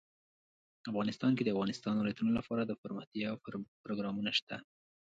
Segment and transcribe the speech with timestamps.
[0.91, 3.29] افغانستان کې د د افغانستان ولايتونه لپاره دپرمختیا
[3.83, 4.57] پروګرامونه شته.